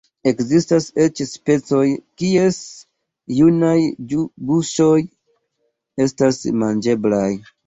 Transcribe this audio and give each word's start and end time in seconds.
Ekzistas 0.29 0.85
eĉ 1.03 1.19
specoj, 1.31 1.81
kies 2.21 2.57
junaj 3.41 3.77
guŝoj 4.15 4.97
estas 6.09 6.43
manĝeblaj. 6.65 7.29